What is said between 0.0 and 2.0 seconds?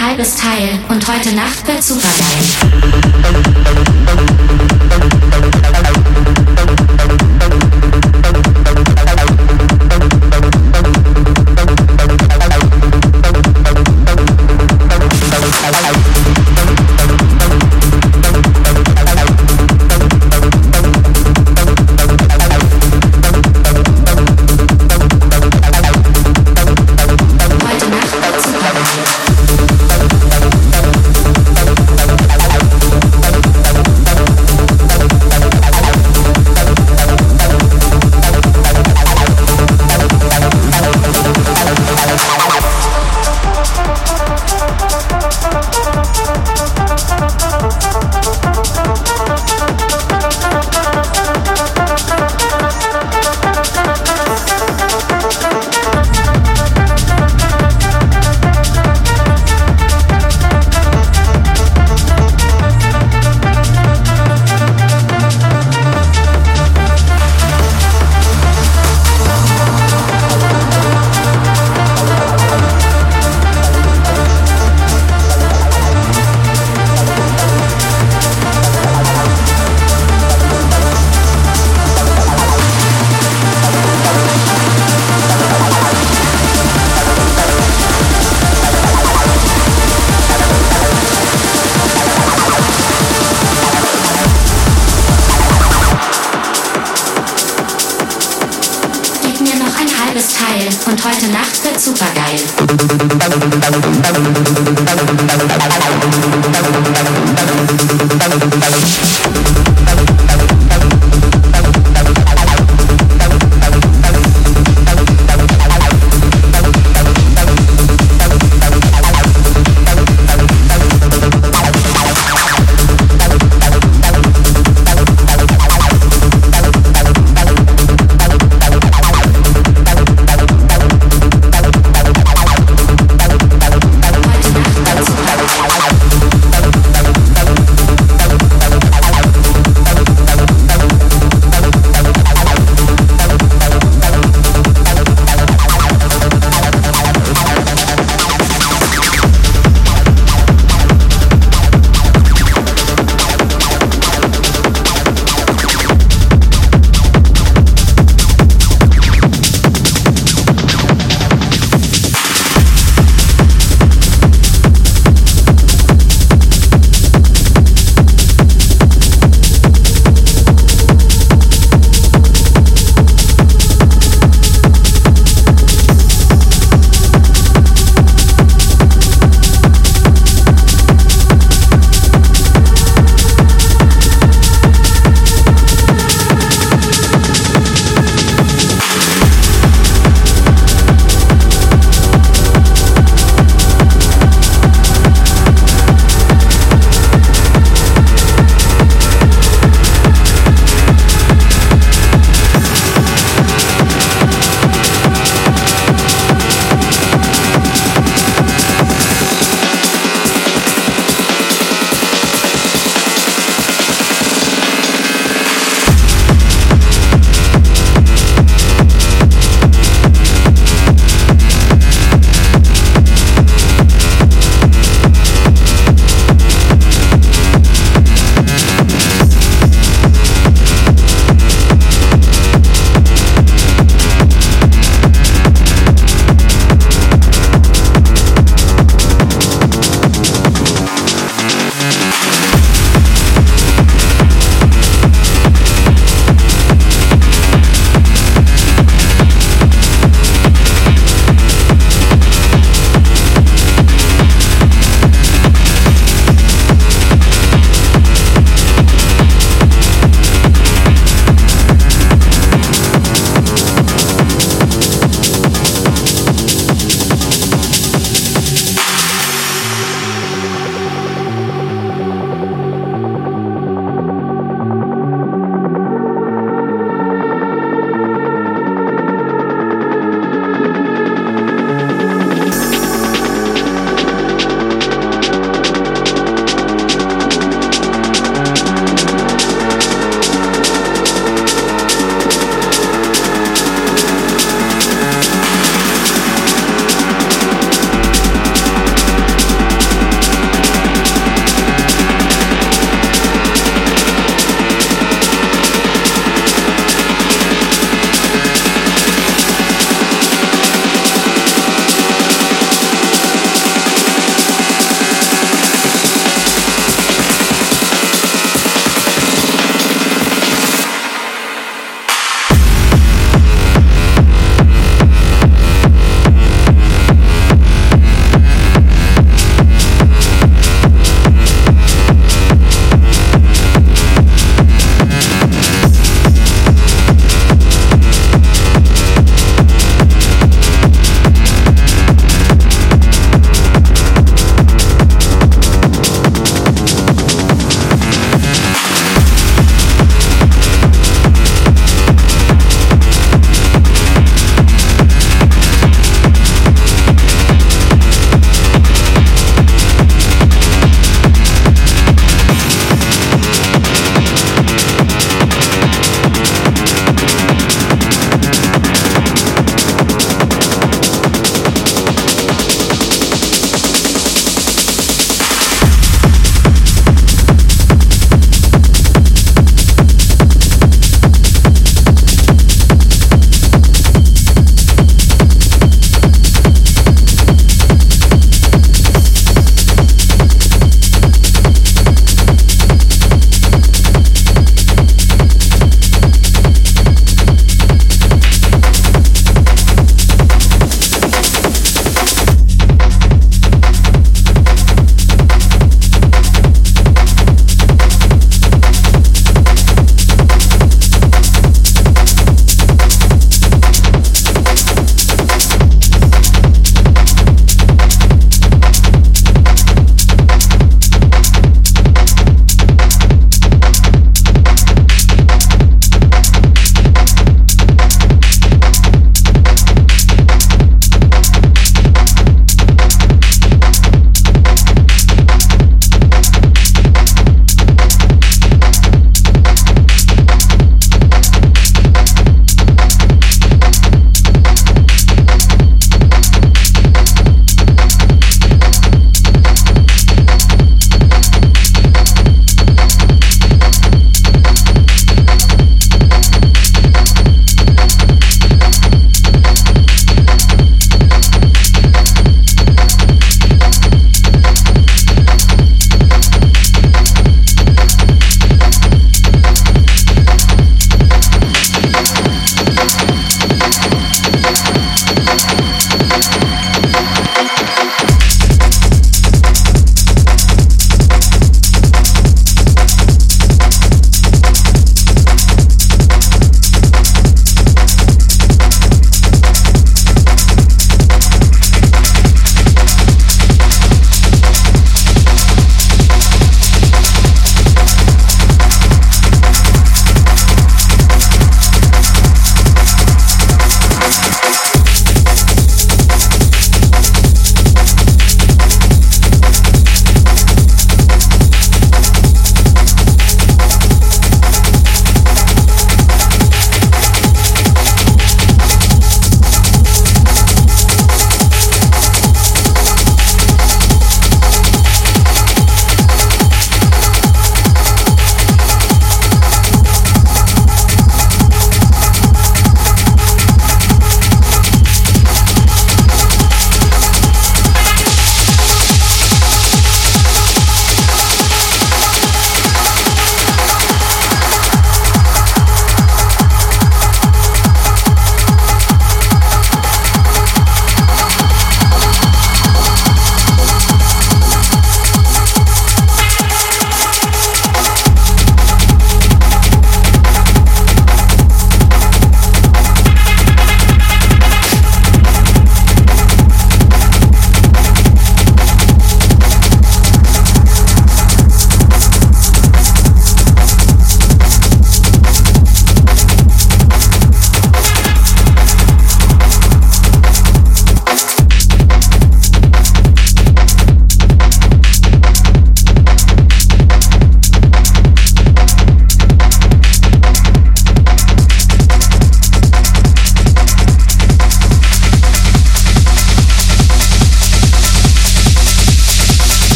halbes Teil und heute Nacht wird